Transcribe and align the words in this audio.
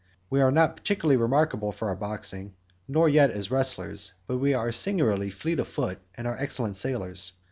We 0.31 0.41
are 0.41 0.49
not 0.51 0.75
particularly 0.77 1.17
remarkable 1.17 1.71
for 1.71 1.89
our 1.89 1.95
boxing, 1.95 2.55
nor 2.87 3.07
yet 3.07 3.29
as 3.29 3.51
wrestlers, 3.51 4.13
but 4.25 4.39
we 4.39 4.51
are 4.55 4.71
singularly 4.71 5.29
fleet 5.29 5.59
of 5.59 5.67
foot 5.67 5.99
and 6.15 6.25
are 6.25 6.37
excellent 6.39 6.75
sailors. 6.75 7.33